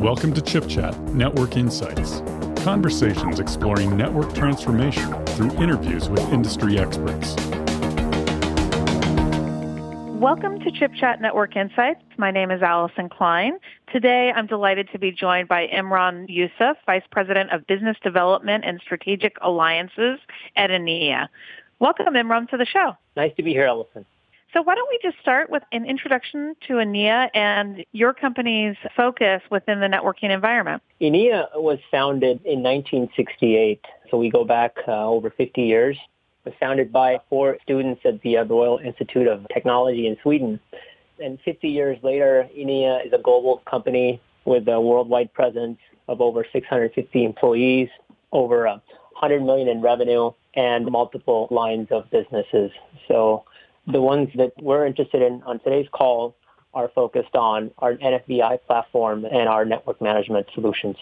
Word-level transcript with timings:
Welcome 0.00 0.32
to 0.32 0.40
Chip 0.40 0.66
Chat 0.66 0.98
Network 1.12 1.58
Insights. 1.58 2.22
Conversations 2.64 3.38
exploring 3.38 3.98
network 3.98 4.32
transformation 4.32 5.12
through 5.26 5.50
interviews 5.62 6.08
with 6.08 6.20
industry 6.32 6.78
experts. 6.78 7.36
Welcome 10.18 10.58
to 10.60 10.70
Chip 10.70 10.94
Chat 10.94 11.20
Network 11.20 11.54
Insights. 11.54 12.00
My 12.16 12.30
name 12.30 12.50
is 12.50 12.62
Allyson 12.62 13.10
Klein. 13.10 13.58
Today, 13.92 14.32
I'm 14.34 14.46
delighted 14.46 14.88
to 14.92 14.98
be 14.98 15.12
joined 15.12 15.48
by 15.48 15.66
Imran 15.66 16.30
Yusuf, 16.30 16.78
Vice 16.86 17.04
President 17.12 17.52
of 17.52 17.66
Business 17.66 17.98
Development 18.02 18.64
and 18.64 18.80
Strategic 18.80 19.36
Alliances 19.42 20.18
at 20.56 20.70
Enea. 20.70 21.28
Welcome, 21.78 22.14
Imran, 22.14 22.48
to 22.48 22.56
the 22.56 22.64
show. 22.64 22.96
Nice 23.16 23.34
to 23.36 23.42
be 23.42 23.50
here, 23.50 23.66
Allyson. 23.66 24.06
So 24.52 24.62
why 24.62 24.74
don't 24.74 24.88
we 24.90 24.98
just 25.00 25.20
start 25.20 25.48
with 25.48 25.62
an 25.70 25.84
introduction 25.84 26.56
to 26.66 26.74
Enea 26.74 27.28
and 27.34 27.84
your 27.92 28.12
company's 28.12 28.74
focus 28.96 29.42
within 29.48 29.78
the 29.78 29.86
networking 29.86 30.30
environment? 30.30 30.82
Enea 31.00 31.46
was 31.54 31.78
founded 31.90 32.40
in 32.44 32.60
1968, 32.62 33.84
so 34.10 34.18
we 34.18 34.28
go 34.28 34.44
back 34.44 34.74
uh, 34.88 35.08
over 35.08 35.30
50 35.30 35.62
years. 35.62 35.96
It 36.44 36.48
was 36.48 36.54
founded 36.58 36.90
by 36.90 37.20
four 37.28 37.58
students 37.62 38.00
at 38.04 38.20
the 38.22 38.38
uh, 38.38 38.44
Royal 38.44 38.78
Institute 38.78 39.28
of 39.28 39.46
Technology 39.54 40.08
in 40.08 40.16
Sweden. 40.20 40.58
And 41.22 41.38
50 41.44 41.68
years 41.68 41.98
later, 42.02 42.48
Enea 42.56 43.06
is 43.06 43.12
a 43.12 43.18
global 43.18 43.62
company 43.70 44.20
with 44.46 44.66
a 44.66 44.80
worldwide 44.80 45.32
presence 45.32 45.78
of 46.08 46.20
over 46.20 46.44
650 46.52 47.24
employees, 47.24 47.88
over 48.32 48.64
100 48.64 49.44
million 49.44 49.68
in 49.68 49.80
revenue, 49.80 50.32
and 50.54 50.86
multiple 50.90 51.46
lines 51.52 51.86
of 51.92 52.10
businesses. 52.10 52.72
So 53.06 53.44
the 53.92 54.00
ones 54.00 54.28
that 54.36 54.52
we're 54.60 54.86
interested 54.86 55.22
in 55.22 55.42
on 55.44 55.60
today's 55.60 55.88
call 55.92 56.36
are 56.74 56.88
focused 56.94 57.34
on 57.34 57.70
our 57.78 57.94
NFVI 57.94 58.60
platform 58.66 59.24
and 59.24 59.48
our 59.48 59.64
network 59.64 60.00
management 60.00 60.46
solutions. 60.54 60.96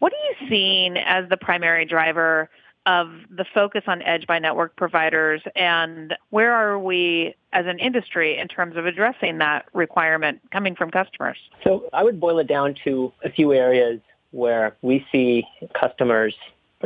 What 0.00 0.12
are 0.12 0.42
you 0.42 0.48
seeing 0.48 0.96
as 0.96 1.28
the 1.28 1.36
primary 1.36 1.84
driver 1.84 2.50
of 2.86 3.10
the 3.30 3.46
focus 3.54 3.84
on 3.86 4.02
edge 4.02 4.26
by 4.26 4.38
network 4.38 4.76
providers 4.76 5.40
and 5.56 6.14
where 6.30 6.52
are 6.52 6.78
we 6.78 7.34
as 7.52 7.64
an 7.66 7.78
industry 7.78 8.36
in 8.36 8.46
terms 8.46 8.76
of 8.76 8.84
addressing 8.84 9.38
that 9.38 9.64
requirement 9.72 10.40
coming 10.50 10.74
from 10.74 10.90
customers? 10.90 11.38
So 11.62 11.88
I 11.94 12.02
would 12.02 12.20
boil 12.20 12.38
it 12.40 12.46
down 12.46 12.74
to 12.84 13.12
a 13.24 13.30
few 13.30 13.54
areas 13.54 14.00
where 14.32 14.76
we 14.82 15.06
see 15.10 15.46
customers 15.78 16.34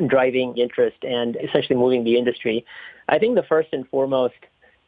driving 0.06 0.56
interest 0.56 0.98
and 1.02 1.36
essentially 1.42 1.76
moving 1.76 2.04
the 2.04 2.16
industry. 2.16 2.64
I 3.08 3.18
think 3.18 3.34
the 3.34 3.42
first 3.42 3.70
and 3.72 3.88
foremost 3.88 4.34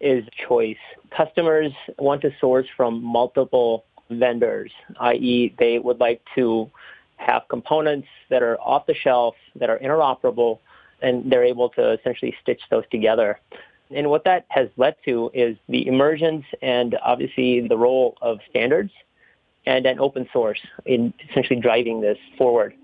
is 0.01 0.25
choice. 0.48 0.77
Customers 1.17 1.73
want 1.98 2.23
to 2.23 2.31
source 2.41 2.67
from 2.77 3.03
multiple 3.03 3.84
vendors, 4.11 4.73
i.e. 5.01 5.55
they 5.59 5.79
would 5.79 6.01
like 6.01 6.20
to 6.34 6.70
have 7.17 7.42
components 7.48 8.09
that 8.31 8.42
are 8.42 8.59
off 8.61 8.87
the 8.87 8.95
shelf, 8.95 9.34
that 9.57 9.70
are 9.70 9.79
interoperable, 9.79 10.59
and 11.03 11.31
they're 11.31 11.45
able 11.45 11.69
to 11.70 11.92
essentially 11.92 12.34
stitch 12.42 12.61
those 12.70 12.84
together. 12.91 13.39
And 13.95 14.09
what 14.09 14.25
that 14.25 14.47
has 14.48 14.69
led 14.77 14.97
to 15.05 15.31
is 15.34 15.57
the 15.69 15.87
emergence 15.87 16.45
and 16.62 16.97
obviously 17.03 17.67
the 17.67 17.77
role 17.77 18.17
of 18.23 18.39
standards 18.48 18.92
and 19.67 19.85
an 19.87 20.01
open 20.01 20.29
source 20.33 20.61
in 20.87 21.12
essentially 21.29 21.61
driving 21.61 22.01
this 22.01 22.19
forward. 22.39 22.75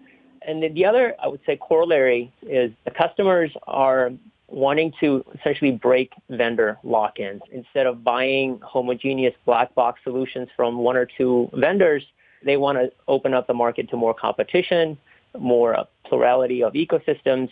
And 0.42 0.62
the 0.77 0.84
other, 0.84 1.14
I 1.23 1.28
would 1.28 1.41
say, 1.47 1.56
corollary 1.56 2.33
is 2.42 2.70
the 2.84 2.91
customers 2.91 3.51
are 3.67 4.12
wanting 4.48 4.92
to 5.00 5.25
essentially 5.39 5.72
break 5.72 6.12
vendor 6.30 6.78
lock-ins. 6.84 7.42
Instead 7.50 7.86
of 7.86 8.05
buying 8.05 8.61
homogeneous 8.62 9.34
black 9.44 9.75
box 9.75 10.00
solutions 10.05 10.48
from 10.56 10.78
one 10.78 10.97
or 10.97 11.06
two 11.06 11.50
vendors, 11.55 12.05
they 12.44 12.56
want 12.56 12.78
to 12.78 12.92
open 13.08 13.34
up 13.34 13.47
the 13.47 13.55
market 13.55 13.91
to 13.91 13.97
more 13.97 14.14
competition, 14.14 14.97
more 15.39 15.86
plurality 16.05 16.62
of 16.62 16.74
ecosystems. 16.74 17.51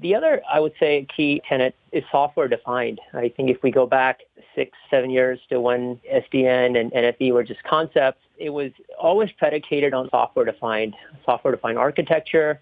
The 0.00 0.14
other, 0.14 0.42
I 0.50 0.60
would 0.60 0.74
say, 0.78 1.06
key 1.14 1.42
tenet 1.48 1.74
is 1.92 2.04
software 2.10 2.48
defined. 2.48 3.00
I 3.12 3.28
think 3.28 3.50
if 3.50 3.62
we 3.62 3.70
go 3.70 3.86
back 3.86 4.20
six, 4.54 4.76
seven 4.90 5.10
years 5.10 5.38
to 5.48 5.60
when 5.60 6.00
SDN 6.12 6.78
and 6.78 6.92
NFV 6.92 7.32
were 7.32 7.44
just 7.44 7.62
concepts, 7.64 8.20
it 8.36 8.50
was 8.50 8.72
always 8.98 9.30
predicated 9.32 9.94
on 9.94 10.08
software 10.10 10.44
defined, 10.44 10.94
software 11.24 11.54
defined 11.54 11.78
architecture, 11.78 12.60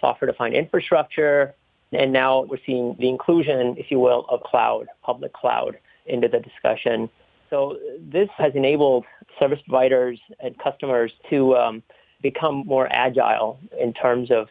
software 0.00 0.30
defined 0.30 0.54
infrastructure, 0.54 1.54
and 1.92 2.12
now 2.12 2.42
we're 2.42 2.58
seeing 2.64 2.96
the 2.98 3.08
inclusion, 3.08 3.76
if 3.78 3.90
you 3.90 3.98
will, 3.98 4.26
of 4.28 4.42
cloud, 4.42 4.86
public 5.02 5.32
cloud 5.32 5.78
into 6.06 6.28
the 6.28 6.40
discussion. 6.40 7.08
So 7.50 7.78
this 7.98 8.28
has 8.36 8.52
enabled 8.54 9.04
service 9.38 9.60
providers 9.66 10.18
and 10.40 10.58
customers 10.58 11.12
to 11.30 11.56
um, 11.56 11.82
become 12.22 12.64
more 12.66 12.88
agile 12.90 13.58
in 13.78 13.92
terms 13.92 14.30
of 14.30 14.48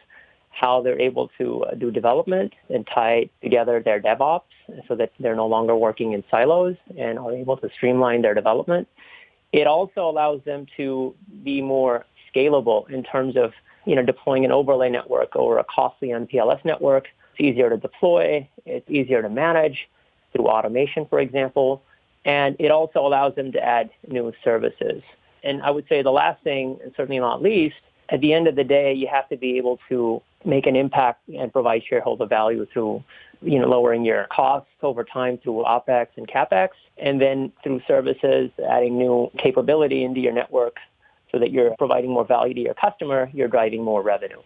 how 0.50 0.82
they're 0.82 1.00
able 1.00 1.30
to 1.38 1.64
uh, 1.64 1.74
do 1.74 1.90
development 1.90 2.52
and 2.68 2.86
tie 2.92 3.28
together 3.42 3.80
their 3.80 4.00
DevOps 4.00 4.42
so 4.88 4.96
that 4.96 5.12
they're 5.20 5.36
no 5.36 5.46
longer 5.46 5.76
working 5.76 6.12
in 6.14 6.24
silos 6.30 6.76
and 6.96 7.18
are 7.18 7.32
able 7.32 7.56
to 7.58 7.68
streamline 7.76 8.22
their 8.22 8.34
development. 8.34 8.88
It 9.52 9.66
also 9.66 10.08
allows 10.08 10.42
them 10.44 10.66
to 10.76 11.14
be 11.44 11.62
more 11.62 12.04
scalable 12.34 12.90
in 12.90 13.04
terms 13.04 13.36
of 13.36 13.52
you 13.88 13.94
know, 13.94 14.02
deploying 14.02 14.44
an 14.44 14.52
overlay 14.52 14.90
network 14.90 15.34
over 15.34 15.58
a 15.58 15.64
costly 15.64 16.08
MPLS 16.08 16.62
network 16.64 17.06
it's 17.38 17.46
easier 17.46 17.70
to 17.70 17.76
deploy. 17.76 18.48
It's 18.66 18.88
easier 18.90 19.22
to 19.22 19.28
manage 19.28 19.88
through 20.32 20.48
automation, 20.48 21.06
for 21.06 21.20
example. 21.20 21.82
And 22.24 22.56
it 22.58 22.70
also 22.70 23.00
allows 23.00 23.34
them 23.36 23.52
to 23.52 23.62
add 23.62 23.90
new 24.08 24.32
services. 24.42 25.02
And 25.44 25.62
I 25.62 25.70
would 25.70 25.86
say 25.88 26.02
the 26.02 26.10
last 26.10 26.42
thing, 26.42 26.78
and 26.82 26.92
certainly 26.96 27.20
not 27.20 27.40
least, 27.40 27.76
at 28.08 28.20
the 28.20 28.32
end 28.32 28.48
of 28.48 28.56
the 28.56 28.64
day, 28.64 28.92
you 28.92 29.06
have 29.06 29.28
to 29.28 29.36
be 29.36 29.56
able 29.56 29.78
to 29.88 30.20
make 30.44 30.66
an 30.66 30.76
impact 30.76 31.28
and 31.28 31.52
provide 31.52 31.82
shareholder 31.88 32.26
value 32.26 32.66
through, 32.72 33.04
you 33.42 33.58
know, 33.58 33.68
lowering 33.68 34.04
your 34.04 34.26
costs 34.32 34.70
over 34.82 35.04
time 35.04 35.38
through 35.38 35.64
OpEx 35.64 36.08
and 36.16 36.26
CapEx, 36.26 36.70
and 36.96 37.20
then 37.20 37.52
through 37.62 37.80
services, 37.86 38.50
adding 38.68 38.98
new 38.98 39.30
capability 39.38 40.04
into 40.04 40.20
your 40.20 40.32
network 40.32 40.76
so 41.30 41.38
that 41.38 41.50
you're 41.50 41.74
providing 41.78 42.10
more 42.10 42.24
value 42.24 42.54
to 42.54 42.60
your 42.60 42.74
customer, 42.74 43.30
you're 43.32 43.48
driving 43.48 43.84
more 43.84 44.02
revenue. 44.02 44.40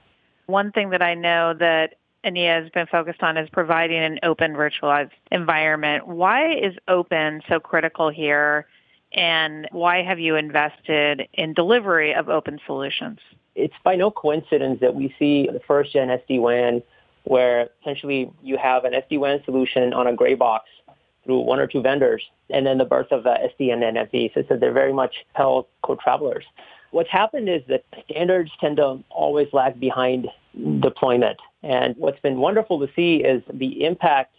One 0.46 0.72
thing 0.72 0.90
that 0.90 1.02
I 1.02 1.14
know 1.14 1.54
that 1.54 1.94
Enea 2.24 2.62
has 2.62 2.70
been 2.70 2.86
focused 2.86 3.22
on 3.22 3.36
is 3.36 3.48
providing 3.50 3.98
an 3.98 4.18
open 4.22 4.52
virtualized 4.52 5.10
environment. 5.30 6.06
Why 6.06 6.52
is 6.52 6.74
open 6.88 7.42
so 7.48 7.58
critical 7.58 8.10
here? 8.10 8.66
And 9.12 9.68
why 9.72 10.02
have 10.02 10.18
you 10.18 10.36
invested 10.36 11.28
in 11.34 11.52
delivery 11.52 12.14
of 12.14 12.28
open 12.28 12.60
solutions? 12.66 13.18
It's 13.54 13.74
by 13.84 13.96
no 13.96 14.10
coincidence 14.10 14.80
that 14.80 14.94
we 14.94 15.14
see 15.18 15.48
the 15.52 15.60
first 15.66 15.92
gen 15.92 16.08
SD-WAN 16.08 16.82
where 17.24 17.68
essentially 17.80 18.30
you 18.42 18.56
have 18.56 18.84
an 18.84 18.92
SD-WAN 18.92 19.42
solution 19.44 19.92
on 19.92 20.06
a 20.06 20.14
gray 20.14 20.34
box 20.34 20.68
through 21.24 21.40
one 21.40 21.60
or 21.60 21.66
two 21.66 21.80
vendors, 21.80 22.22
and 22.50 22.66
then 22.66 22.78
the 22.78 22.84
birth 22.84 23.12
of 23.12 23.26
uh, 23.26 23.36
SDN 23.60 23.86
and 23.86 23.96
NFV. 23.96 24.34
So, 24.34 24.42
so 24.48 24.56
they're 24.56 24.72
very 24.72 24.92
much 24.92 25.14
held 25.34 25.66
co-travelers. 25.82 26.44
What's 26.90 27.10
happened 27.10 27.48
is 27.48 27.62
that 27.68 27.84
standards 28.10 28.50
tend 28.60 28.78
to 28.78 28.98
always 29.08 29.48
lag 29.52 29.78
behind 29.78 30.28
deployment. 30.80 31.38
And 31.62 31.96
what's 31.96 32.20
been 32.20 32.38
wonderful 32.38 32.84
to 32.86 32.92
see 32.94 33.16
is 33.16 33.42
the 33.52 33.84
impact 33.84 34.34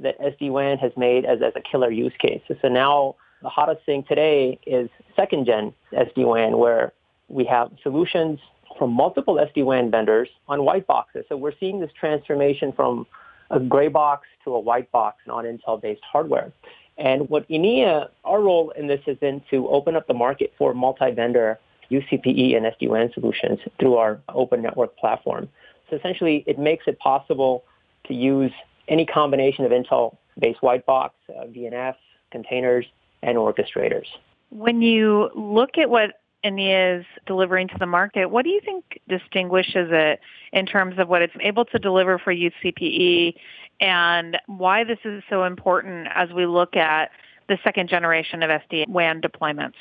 that 0.00 0.18
SD-WAN 0.20 0.78
has 0.78 0.92
made 0.96 1.24
as, 1.24 1.42
as 1.42 1.52
a 1.56 1.60
killer 1.60 1.90
use 1.90 2.12
case. 2.18 2.40
So 2.62 2.68
now 2.68 3.16
the 3.42 3.48
hottest 3.48 3.84
thing 3.84 4.04
today 4.04 4.58
is 4.66 4.88
second 5.16 5.46
gen 5.46 5.74
SD-WAN 5.92 6.56
where 6.56 6.92
we 7.28 7.44
have 7.44 7.70
solutions 7.82 8.38
from 8.78 8.92
multiple 8.92 9.34
SD-WAN 9.34 9.90
vendors 9.90 10.28
on 10.46 10.64
white 10.64 10.86
boxes. 10.86 11.24
So 11.28 11.36
we're 11.36 11.56
seeing 11.58 11.80
this 11.80 11.90
transformation 11.98 12.72
from 12.72 13.06
a 13.50 13.58
gray 13.58 13.88
box 13.88 14.26
to 14.44 14.54
a 14.54 14.60
white 14.60 14.90
box 14.92 15.18
on 15.28 15.44
Intel-based 15.44 16.02
hardware. 16.04 16.52
And 16.96 17.28
what 17.28 17.48
Enea, 17.48 18.08
our 18.24 18.40
role 18.40 18.70
in 18.70 18.86
this 18.86 19.00
has 19.06 19.16
been 19.18 19.42
to 19.50 19.68
open 19.68 19.96
up 19.96 20.06
the 20.06 20.14
market 20.14 20.52
for 20.58 20.74
multi-vendor 20.74 21.58
UCPE 21.90 22.56
and 22.56 22.66
SD-WAN 22.66 23.12
solutions 23.14 23.58
through 23.78 23.96
our 23.96 24.20
open 24.34 24.62
network 24.62 24.96
platform. 24.96 25.48
So 25.88 25.96
essentially, 25.96 26.44
it 26.46 26.58
makes 26.58 26.86
it 26.86 26.98
possible 26.98 27.64
to 28.06 28.14
use 28.14 28.52
any 28.88 29.06
combination 29.06 29.64
of 29.64 29.72
Intel-based 29.72 30.62
white 30.62 30.84
box, 30.86 31.14
uh, 31.28 31.44
VNF, 31.46 31.94
containers, 32.30 32.86
and 33.22 33.36
orchestrators. 33.36 34.06
When 34.50 34.82
you 34.82 35.30
look 35.34 35.78
at 35.78 35.90
what 35.90 36.20
Enea 36.44 37.00
is 37.00 37.06
delivering 37.26 37.68
to 37.68 37.76
the 37.78 37.86
market, 37.86 38.26
what 38.26 38.44
do 38.44 38.50
you 38.50 38.60
think 38.64 39.00
distinguishes 39.08 39.88
it 39.90 40.20
in 40.52 40.66
terms 40.66 40.98
of 40.98 41.08
what 41.08 41.22
it's 41.22 41.34
able 41.40 41.64
to 41.66 41.78
deliver 41.78 42.18
for 42.18 42.32
UCPE 42.32 43.34
and 43.80 44.38
why 44.46 44.84
this 44.84 44.98
is 45.04 45.22
so 45.28 45.44
important 45.44 46.08
as 46.14 46.30
we 46.30 46.46
look 46.46 46.76
at 46.76 47.10
the 47.48 47.58
second 47.64 47.88
generation 47.88 48.42
of 48.42 48.50
SD-WAN 48.50 49.20
deployments? 49.20 49.74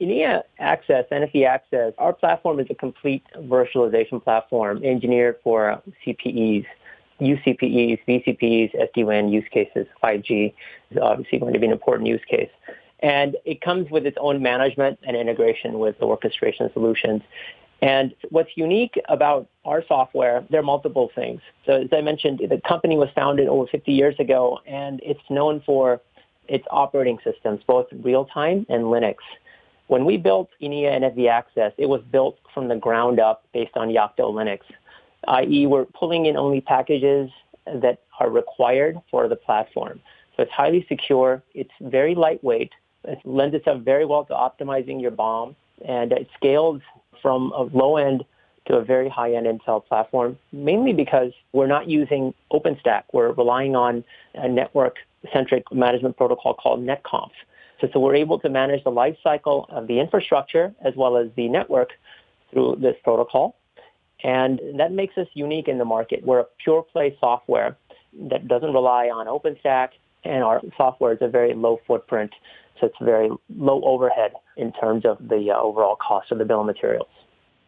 Enea 0.00 0.42
Access, 0.58 1.04
NFV 1.10 1.46
Access, 1.46 1.92
our 1.98 2.12
platform 2.12 2.60
is 2.60 2.66
a 2.70 2.74
complete 2.74 3.24
virtualization 3.36 4.22
platform 4.22 4.84
engineered 4.84 5.36
for 5.42 5.82
CPEs, 6.06 6.64
UCPEs, 7.20 7.98
VCPEs, 8.06 8.90
SD-WAN 8.96 9.28
use 9.28 9.48
cases. 9.50 9.86
5G 10.02 10.54
is 10.90 10.98
obviously 11.02 11.38
going 11.38 11.52
to 11.52 11.58
be 11.58 11.66
an 11.66 11.72
important 11.72 12.08
use 12.08 12.22
case. 12.28 12.50
And 13.00 13.36
it 13.44 13.60
comes 13.60 13.90
with 13.90 14.06
its 14.06 14.16
own 14.20 14.42
management 14.42 14.98
and 15.04 15.16
integration 15.16 15.78
with 15.78 15.98
the 15.98 16.04
orchestration 16.04 16.70
solutions. 16.72 17.22
And 17.80 18.14
what's 18.30 18.50
unique 18.56 19.00
about 19.08 19.48
our 19.64 19.84
software, 19.86 20.44
there 20.50 20.60
are 20.60 20.64
multiple 20.64 21.10
things. 21.14 21.40
So 21.64 21.82
as 21.82 21.88
I 21.92 22.00
mentioned, 22.00 22.40
the 22.48 22.60
company 22.66 22.96
was 22.96 23.08
founded 23.14 23.48
over 23.48 23.66
50 23.66 23.92
years 23.92 24.16
ago, 24.18 24.58
and 24.66 25.00
it's 25.02 25.20
known 25.30 25.62
for 25.64 26.00
its 26.48 26.66
operating 26.70 27.18
systems, 27.22 27.60
both 27.66 27.86
real-time 27.92 28.66
and 28.68 28.84
Linux. 28.84 29.16
When 29.88 30.04
we 30.04 30.18
built 30.18 30.50
Enea 30.62 31.00
NFV 31.00 31.30
Access, 31.30 31.72
it 31.78 31.86
was 31.86 32.02
built 32.12 32.38
from 32.54 32.68
the 32.68 32.76
ground 32.76 33.18
up 33.18 33.44
based 33.52 33.76
on 33.76 33.88
Yocto 33.88 34.32
Linux, 34.32 34.60
i.e. 35.26 35.66
we're 35.66 35.86
pulling 35.86 36.26
in 36.26 36.36
only 36.36 36.60
packages 36.60 37.30
that 37.66 38.02
are 38.20 38.30
required 38.30 38.98
for 39.10 39.28
the 39.28 39.36
platform. 39.36 40.00
So 40.36 40.42
it's 40.42 40.52
highly 40.52 40.84
secure, 40.88 41.42
it's 41.54 41.72
very 41.80 42.14
lightweight, 42.14 42.70
it 43.04 43.18
lends 43.24 43.54
itself 43.54 43.82
very 43.82 44.04
well 44.04 44.24
to 44.26 44.34
optimizing 44.34 45.00
your 45.00 45.10
BOM, 45.10 45.56
and 45.84 46.12
it 46.12 46.28
scales 46.36 46.82
from 47.22 47.52
a 47.52 47.62
low 47.62 47.96
end 47.96 48.24
to 48.66 48.76
a 48.76 48.84
very 48.84 49.08
high-end 49.08 49.46
Intel 49.46 49.84
platform, 49.84 50.38
mainly 50.52 50.92
because 50.92 51.32
we're 51.52 51.66
not 51.66 51.88
using 51.88 52.34
OpenStack. 52.52 53.04
We're 53.12 53.32
relying 53.32 53.74
on 53.74 54.04
a 54.34 54.48
network-centric 54.48 55.72
management 55.72 56.18
protocol 56.18 56.52
called 56.52 56.84
NetConf. 56.84 57.30
So, 57.80 57.88
so 57.92 58.00
we're 58.00 58.16
able 58.16 58.38
to 58.40 58.48
manage 58.48 58.82
the 58.84 58.90
life 58.90 59.16
cycle 59.22 59.66
of 59.70 59.86
the 59.86 60.00
infrastructure 60.00 60.74
as 60.84 60.94
well 60.96 61.16
as 61.16 61.28
the 61.36 61.48
network 61.48 61.90
through 62.50 62.78
this 62.80 62.96
protocol. 63.04 63.56
And 64.24 64.60
that 64.76 64.92
makes 64.92 65.16
us 65.16 65.28
unique 65.34 65.68
in 65.68 65.78
the 65.78 65.84
market. 65.84 66.24
We're 66.24 66.40
a 66.40 66.46
pure 66.62 66.82
play 66.82 67.16
software 67.20 67.76
that 68.30 68.48
doesn't 68.48 68.72
rely 68.72 69.08
on 69.08 69.26
OpenStack, 69.26 69.90
and 70.24 70.42
our 70.42 70.60
software 70.76 71.12
is 71.12 71.18
a 71.20 71.28
very 71.28 71.54
low 71.54 71.78
footprint, 71.86 72.32
so 72.80 72.86
it's 72.86 72.96
very 73.00 73.30
low 73.54 73.80
overhead 73.84 74.32
in 74.56 74.72
terms 74.72 75.04
of 75.04 75.18
the 75.28 75.52
uh, 75.54 75.60
overall 75.60 75.96
cost 75.96 76.32
of 76.32 76.38
the 76.38 76.44
bill 76.44 76.60
of 76.60 76.66
materials. 76.66 77.08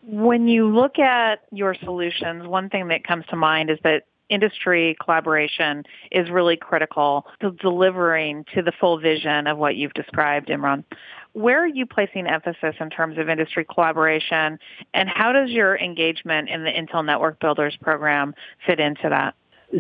When 0.03 0.49
you 0.49 0.67
look 0.67 0.99
at 0.99 1.43
your 1.53 1.75
solutions, 1.85 2.47
one 2.47 2.69
thing 2.71 2.89
that 2.89 3.05
comes 3.05 3.27
to 3.27 3.37
mind 3.37 3.71
is 3.71 3.79
that 3.85 4.05
industry 4.31 4.97
collaboration 5.03 5.85
is 6.11 6.31
really 6.31 6.57
critical 6.57 7.27
to 7.41 7.51
delivering 7.53 8.45
to 8.55 8.63
the 8.63 8.73
full 8.81 8.99
vision 8.99 9.47
of 9.47 9.59
what 9.59 9.77
you've 9.77 9.95
described, 9.95 10.49
Imran. 10.49 10.85
Where 11.33 11.63
are 11.63 11.69
you 11.69 11.87
placing 11.87 12.27
emphasis 12.27 12.75
in 12.81 12.91
terms 12.91 13.19
of 13.19 13.29
industry 13.29 13.65
collaboration, 13.65 14.59
and 14.95 15.09
how 15.09 15.33
does 15.33 15.51
your 15.51 15.79
engagement 15.79 16.49
in 16.49 16.65
the 16.65 16.71
Intel 16.71 17.05
Network 17.05 17.39
Builders 17.41 17.77
program 17.81 18.35
fit 18.67 18.81
into 18.81 19.09
that? 19.09 19.35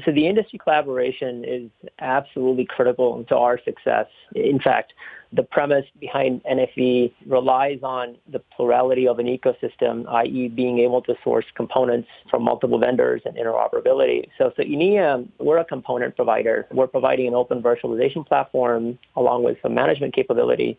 So 0.05 0.13
the 0.13 0.27
industry 0.27 0.59
collaboration 0.63 1.45
is 1.45 1.71
absolutely 1.99 2.65
critical 2.65 3.25
to 3.25 3.37
our 3.37 3.59
success. 3.65 4.07
In 4.37 4.61
fact, 4.61 4.93
the 5.33 5.43
premise 5.43 5.85
behind 6.01 6.43
NFV 6.45 7.13
relies 7.27 7.81
on 7.83 8.17
the 8.31 8.41
plurality 8.57 9.09
of 9.09 9.19
an 9.19 9.27
ecosystem, 9.27 10.07
i.e. 10.09 10.49
being 10.49 10.79
able 10.79 11.03
to 11.03 11.15
source 11.25 11.45
components 11.57 12.09
from 12.31 12.45
multiple 12.45 12.79
vendors 12.79 13.23
and 13.25 13.37
interoperability. 13.37 14.29
So, 14.39 14.53
so 14.57 14.63
Enea, 14.63 15.27
we're 15.39 15.59
a 15.59 15.65
component 15.65 16.15
provider. 16.15 16.67
We're 16.71 16.87
providing 16.87 17.27
an 17.27 17.35
open 17.35 17.61
virtualization 17.61 18.27
platform 18.27 18.99
along 19.17 19.43
with 19.43 19.59
some 19.63 19.75
management 19.75 20.15
capability 20.15 20.79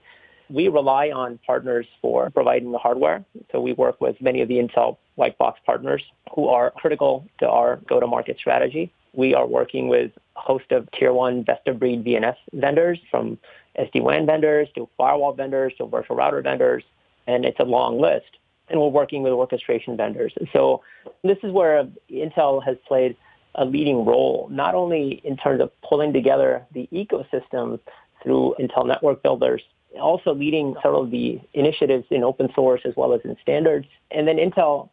we 0.52 0.68
rely 0.68 1.12
on 1.12 1.40
partners 1.46 1.86
for 2.02 2.30
providing 2.30 2.72
the 2.72 2.78
hardware. 2.78 3.24
So 3.52 3.62
we 3.62 3.74
work 3.74 4.02
with 4.02 4.19
many 4.22 4.42
of 4.42 4.50
the 4.50 4.56
Intel 4.56 4.98
white 5.16 5.38
box 5.38 5.60
partners 5.66 6.04
who 6.36 6.50
are 6.50 6.72
critical 6.72 7.25
to 7.40 7.48
our 7.48 7.78
go-to-market 7.88 8.38
strategy. 8.38 8.92
We 9.13 9.34
are 9.34 9.46
working 9.46 9.88
with 9.88 10.12
a 10.36 10.40
host 10.40 10.72
of 10.72 10.90
tier 10.92 11.13
one 11.13 11.44
best 11.44 11.68
of 11.68 11.80
breed 11.80 12.04
VNF 12.04 12.36
vendors 12.54 13.00
from 13.10 13.38
SD-WAN 13.78 14.25
vendors 14.25 14.69
to 14.75 14.90
firewall 14.98 15.34
vendors 15.34 15.74
to 15.78 15.86
virtual 15.86 16.16
router 16.16 16.42
vendors, 16.42 16.84
and 17.28 17.46
it's 17.46 17.60
a 17.60 17.66
long 17.66 18.00
list. 18.00 18.38
And 18.69 18.80
we're 18.80 18.88
working 18.88 19.22
with 19.22 19.34
orchestration 19.34 19.98
vendors. 19.98 20.34
So 20.54 20.81
this 21.24 21.38
is 21.44 21.52
where 21.52 21.86
Intel 22.10 22.63
has 22.63 22.78
played 22.88 23.18
a 23.56 23.66
leading 23.66 24.06
role, 24.06 24.48
not 24.50 24.75
only 24.75 25.22
in 25.25 25.36
terms 25.36 25.62
of 25.62 25.72
pulling 25.81 26.14
together 26.14 26.66
the 26.74 26.88
ecosystem 26.94 27.80
through 28.24 28.56
Intel 28.60 28.88
Network 28.88 29.22
Builders, 29.24 29.62
also 30.00 30.34
leading 30.34 30.75
several 30.81 31.04
of 31.04 31.12
the 31.12 31.40
initiatives 31.54 32.06
in 32.12 32.24
open 32.24 32.50
source 32.56 32.81
as 32.86 32.94
well 32.96 33.14
as 33.14 33.19
in 33.25 33.36
standards. 33.42 33.88
And 34.12 34.25
then 34.25 34.38
Intel, 34.38 34.90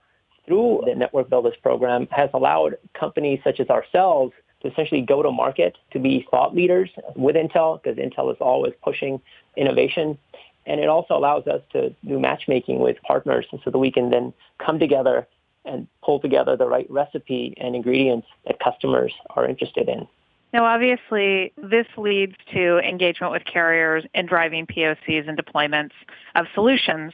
through 0.49 0.83
the 0.87 0.95
Network 0.95 1.31
Builders 1.31 1.55
program, 1.63 2.09
has 2.11 2.31
allowed 2.35 2.77
companies 2.99 3.39
such 3.45 3.61
as 3.61 3.69
ourselves 3.69 4.33
to 4.63 4.73
essentially 4.73 5.03
go 5.03 5.23
to 5.23 5.31
market 5.31 5.77
to 5.93 6.01
be 6.01 6.27
thought 6.31 6.57
leaders 6.57 6.91
with 7.15 7.37
Intel 7.37 7.81
because 7.81 7.99
Intel 7.99 8.33
is 8.33 8.39
always 8.41 8.73
pushing 8.83 9.21
innovation. 9.57 10.19
And 10.67 10.81
it 10.81 10.89
also 10.89 11.17
allows 11.17 11.47
us 11.47 11.63
to 11.73 11.95
do 12.07 12.19
matchmaking 12.19 12.81
with 12.81 12.97
partners 13.03 13.47
so 13.51 13.71
that 13.71 13.79
we 13.79 13.93
can 13.93 14.11
then 14.11 14.33
come 14.59 14.79
together 14.79 15.29
and 15.65 15.87
pull 16.03 16.19
together 16.19 16.57
the 16.57 16.67
right 16.67 16.91
recipe 16.91 17.55
and 17.59 17.77
ingredients 17.77 18.27
that 18.47 18.59
customers 18.59 19.13
are 19.37 19.47
interested 19.47 19.89
in. 19.89 20.09
Now, 20.53 20.65
obviously, 20.65 21.53
this 21.59 21.87
leads 21.99 22.35
to 22.53 22.79
engagement 22.79 23.33
with 23.33 23.45
carriers 23.45 24.05
and 24.15 24.27
driving 24.27 24.67
POCs 24.67 25.29
and 25.29 25.39
deployments 25.39 25.93
of 26.35 26.47
solutions. 26.55 27.13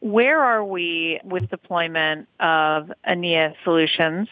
Where 0.00 0.42
are 0.42 0.64
we 0.64 1.20
with 1.24 1.50
deployment 1.50 2.26
of 2.40 2.90
Enea 3.06 3.54
solutions 3.64 4.28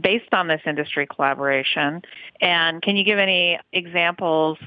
based 0.00 0.32
on 0.32 0.48
this 0.48 0.60
industry 0.66 1.06
collaboration? 1.06 2.02
And 2.40 2.82
can 2.82 2.96
you 2.96 3.04
give 3.04 3.18
any 3.18 3.58
examples 3.72 4.58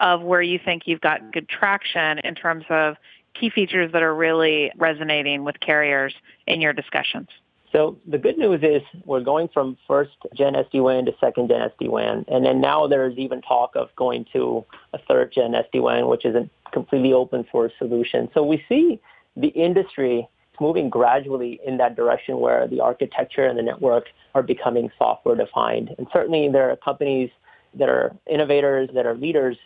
of 0.00 0.22
where 0.22 0.42
you 0.42 0.58
think 0.64 0.82
you've 0.86 1.00
got 1.00 1.32
good 1.32 1.48
traction 1.48 2.18
in 2.20 2.34
terms 2.34 2.64
of 2.70 2.96
key 3.34 3.50
features 3.50 3.92
that 3.92 4.02
are 4.02 4.14
really 4.14 4.72
resonating 4.76 5.44
with 5.44 5.60
carriers 5.60 6.12
in 6.46 6.60
your 6.60 6.72
discussions? 6.72 7.28
So 7.72 7.96
the 8.04 8.18
good 8.18 8.36
news 8.36 8.60
is 8.64 8.82
we're 9.04 9.20
going 9.20 9.48
from 9.54 9.76
first 9.86 10.16
gen 10.34 10.54
SD-WAN 10.54 11.04
to 11.04 11.12
second 11.20 11.48
gen 11.48 11.60
SD-WAN. 11.60 12.24
And 12.26 12.44
then 12.44 12.60
now 12.60 12.88
there's 12.88 13.16
even 13.16 13.42
talk 13.42 13.76
of 13.76 13.94
going 13.94 14.26
to 14.32 14.64
a 14.92 14.98
third 14.98 15.32
gen 15.32 15.52
SD-WAN, 15.52 16.08
which 16.08 16.24
is 16.24 16.34
a 16.34 16.50
completely 16.72 17.12
open 17.12 17.46
source 17.52 17.72
solution. 17.78 18.28
So 18.34 18.42
we 18.42 18.64
see 18.68 19.00
the 19.40 19.48
industry 19.48 20.20
is 20.20 20.60
moving 20.60 20.90
gradually 20.90 21.60
in 21.66 21.78
that 21.78 21.96
direction 21.96 22.38
where 22.40 22.66
the 22.66 22.80
architecture 22.80 23.46
and 23.46 23.58
the 23.58 23.62
network 23.62 24.06
are 24.34 24.42
becoming 24.42 24.90
software 24.98 25.36
defined. 25.36 25.94
And 25.98 26.06
certainly 26.12 26.48
there 26.48 26.70
are 26.70 26.76
companies 26.76 27.30
that 27.74 27.88
are 27.88 28.14
innovators, 28.28 28.90
that 28.94 29.06
are 29.06 29.14
leaders, 29.14 29.56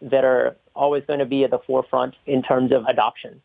that 0.00 0.24
are 0.24 0.56
always 0.74 1.04
going 1.06 1.20
to 1.20 1.26
be 1.26 1.44
at 1.44 1.50
the 1.50 1.60
forefront 1.66 2.14
in 2.26 2.42
terms 2.42 2.72
of 2.72 2.84
adoption. 2.86 3.40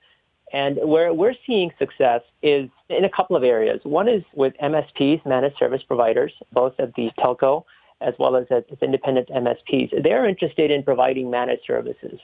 And 0.54 0.79
where 0.84 1.13
we're 1.13 1.36
seeing 1.46 1.72
success 1.77 2.22
is 2.41 2.70
in 2.89 3.03
a 3.03 3.10
couple 3.10 3.36
of 3.36 3.44
areas. 3.44 3.82
One 3.84 4.08
is 4.08 4.24
with 4.34 4.53
MSPs, 4.63 5.25
managed 5.25 5.58
service 5.58 5.84
providers, 5.84 6.32
both 6.53 6.74
at 6.79 6.96
the 6.96 7.12
telco 7.20 7.63
as 8.00 8.13
well 8.20 8.36
as 8.36 8.46
at 8.51 8.65
independent 8.82 9.27
MSPs. 9.29 10.03
They're 10.03 10.25
interested 10.25 10.72
in 10.72 10.84
providing 10.84 11.29
managed 11.29 11.63
services. 11.65 12.20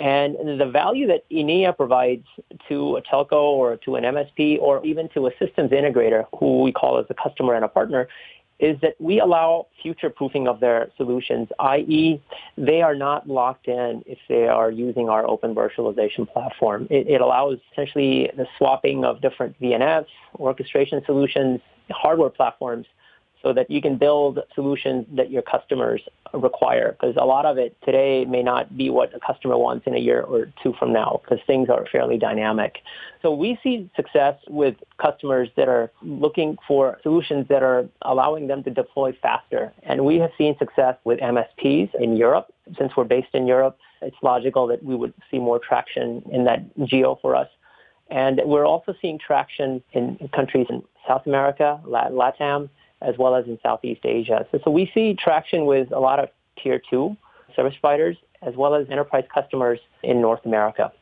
And 0.00 0.58
the 0.58 0.64
value 0.66 1.06
that 1.08 1.28
Enea 1.30 1.76
provides 1.76 2.26
to 2.68 2.96
a 2.96 3.02
telco 3.02 3.32
or 3.32 3.76
to 3.84 3.96
an 3.96 4.04
MSP 4.04 4.58
or 4.58 4.84
even 4.84 5.10
to 5.10 5.26
a 5.26 5.30
systems 5.38 5.72
integrator, 5.72 6.24
who 6.38 6.62
we 6.62 6.72
call 6.72 6.98
as 6.98 7.04
a 7.10 7.14
customer 7.14 7.54
and 7.54 7.66
a 7.66 7.68
partner, 7.68 8.08
is 8.58 8.80
that 8.80 8.94
we 8.98 9.20
allow 9.20 9.66
future 9.82 10.08
proofing 10.08 10.48
of 10.48 10.60
their 10.60 10.90
solutions, 10.96 11.48
i.e., 11.58 12.20
they 12.56 12.82
are 12.82 12.94
not 12.94 13.28
locked 13.28 13.68
in 13.68 14.02
if 14.06 14.18
they 14.28 14.46
are 14.48 14.70
using 14.70 15.08
our 15.08 15.26
open 15.26 15.54
virtualization 15.54 16.30
platform. 16.30 16.86
It, 16.90 17.06
it 17.06 17.20
allows 17.20 17.58
essentially 17.72 18.30
the 18.36 18.46
swapping 18.56 19.04
of 19.04 19.20
different 19.20 19.58
VNFs, 19.60 20.06
orchestration 20.38 21.02
solutions, 21.04 21.60
hardware 21.90 22.30
platforms 22.30 22.86
so 23.42 23.52
that 23.52 23.70
you 23.70 23.80
can 23.80 23.96
build 23.96 24.38
solutions 24.54 25.06
that 25.16 25.30
your 25.30 25.42
customers 25.42 26.02
require. 26.34 26.92
Because 26.92 27.16
a 27.16 27.24
lot 27.24 27.46
of 27.46 27.58
it 27.58 27.76
today 27.84 28.24
may 28.24 28.42
not 28.42 28.76
be 28.76 28.90
what 28.90 29.14
a 29.14 29.20
customer 29.20 29.56
wants 29.56 29.86
in 29.86 29.94
a 29.94 29.98
year 29.98 30.22
or 30.22 30.52
two 30.62 30.74
from 30.78 30.92
now, 30.92 31.20
because 31.22 31.42
things 31.46 31.68
are 31.68 31.86
fairly 31.90 32.18
dynamic. 32.18 32.78
So 33.22 33.32
we 33.32 33.58
see 33.62 33.90
success 33.96 34.36
with 34.48 34.76
customers 35.00 35.48
that 35.56 35.68
are 35.68 35.90
looking 36.02 36.58
for 36.66 36.98
solutions 37.02 37.46
that 37.48 37.62
are 37.62 37.88
allowing 38.02 38.46
them 38.46 38.62
to 38.64 38.70
deploy 38.70 39.16
faster. 39.20 39.72
And 39.82 40.04
we 40.04 40.16
have 40.16 40.30
seen 40.36 40.56
success 40.58 40.96
with 41.04 41.18
MSPs 41.20 41.94
in 41.98 42.16
Europe. 42.16 42.52
Since 42.78 42.92
we're 42.96 43.04
based 43.04 43.34
in 43.34 43.46
Europe, 43.46 43.78
it's 44.02 44.16
logical 44.22 44.66
that 44.68 44.82
we 44.82 44.94
would 44.94 45.14
see 45.30 45.38
more 45.38 45.58
traction 45.58 46.22
in 46.30 46.44
that 46.44 46.62
geo 46.86 47.18
for 47.20 47.34
us. 47.34 47.48
And 48.10 48.40
we're 48.44 48.66
also 48.66 48.94
seeing 49.00 49.18
traction 49.18 49.82
in 49.92 50.28
countries 50.34 50.66
in 50.68 50.82
South 51.06 51.26
America, 51.26 51.80
LATAM, 51.86 52.68
as 53.02 53.16
well 53.18 53.34
as 53.34 53.46
in 53.46 53.58
Southeast 53.62 54.02
Asia. 54.04 54.46
So, 54.50 54.58
so 54.64 54.70
we 54.70 54.90
see 54.94 55.14
traction 55.14 55.66
with 55.66 55.90
a 55.92 55.98
lot 55.98 56.18
of 56.18 56.28
tier 56.62 56.80
two 56.90 57.16
service 57.56 57.74
providers 57.80 58.16
as 58.42 58.54
well 58.56 58.74
as 58.74 58.88
enterprise 58.90 59.24
customers 59.32 59.78
in 60.02 60.20
North 60.20 60.44
America. 60.44 60.92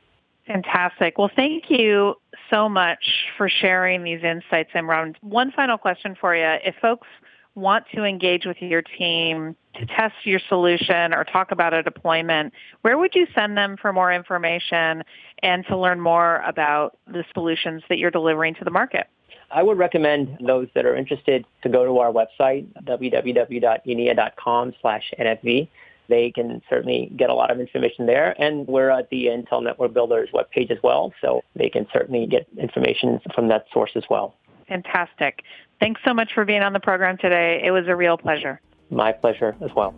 Fantastic. 0.46 1.18
Well, 1.18 1.30
thank 1.34 1.64
you 1.68 2.14
so 2.50 2.68
much 2.68 3.26
for 3.36 3.48
sharing 3.48 4.02
these 4.02 4.22
insights, 4.24 4.70
Imran. 4.74 5.14
One 5.20 5.52
final 5.52 5.76
question 5.76 6.16
for 6.18 6.34
you. 6.34 6.56
If 6.64 6.74
folks 6.80 7.06
want 7.54 7.84
to 7.94 8.04
engage 8.04 8.46
with 8.46 8.56
your 8.60 8.82
team 8.82 9.54
to 9.74 9.86
test 9.86 10.14
your 10.24 10.40
solution 10.48 11.12
or 11.12 11.24
talk 11.24 11.50
about 11.50 11.74
a 11.74 11.82
deployment, 11.82 12.54
where 12.80 12.96
would 12.96 13.14
you 13.14 13.26
send 13.34 13.58
them 13.58 13.76
for 13.80 13.92
more 13.92 14.12
information 14.12 15.02
and 15.42 15.66
to 15.66 15.76
learn 15.76 16.00
more 16.00 16.42
about 16.46 16.96
the 17.06 17.24
solutions 17.34 17.82
that 17.88 17.98
you're 17.98 18.10
delivering 18.10 18.54
to 18.54 18.64
the 18.64 18.70
market? 18.70 19.08
I 19.50 19.62
would 19.62 19.78
recommend 19.78 20.38
those 20.46 20.68
that 20.74 20.84
are 20.84 20.94
interested 20.96 21.44
to 21.62 21.68
go 21.68 21.84
to 21.84 21.98
our 21.98 22.12
website, 22.12 22.66
www.enea.com 22.84 24.74
slash 24.80 25.12
NFV. 25.18 25.68
They 26.08 26.30
can 26.30 26.62
certainly 26.68 27.12
get 27.16 27.28
a 27.30 27.34
lot 27.34 27.50
of 27.50 27.60
information 27.60 28.06
there. 28.06 28.34
And 28.40 28.66
we're 28.66 28.90
at 28.90 29.10
the 29.10 29.26
Intel 29.26 29.62
Network 29.62 29.92
Builders 29.92 30.30
webpage 30.32 30.70
as 30.70 30.78
well, 30.82 31.12
so 31.20 31.42
they 31.54 31.68
can 31.68 31.86
certainly 31.92 32.26
get 32.26 32.46
information 32.56 33.20
from 33.34 33.48
that 33.48 33.66
source 33.72 33.92
as 33.94 34.04
well. 34.08 34.34
Fantastic. 34.68 35.42
Thanks 35.80 36.00
so 36.04 36.12
much 36.12 36.32
for 36.34 36.44
being 36.44 36.62
on 36.62 36.72
the 36.72 36.80
program 36.80 37.16
today. 37.18 37.60
It 37.64 37.70
was 37.70 37.84
a 37.88 37.96
real 37.96 38.18
pleasure. 38.18 38.60
My 38.90 39.12
pleasure 39.12 39.54
as 39.60 39.70
well. 39.74 39.94